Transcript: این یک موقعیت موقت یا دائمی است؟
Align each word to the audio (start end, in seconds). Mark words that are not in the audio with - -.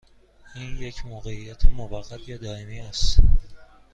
این 0.55 0.77
یک 0.77 1.05
موقعیت 1.05 1.65
موقت 1.65 2.29
یا 2.29 2.37
دائمی 2.37 2.79
است؟ 2.79 3.19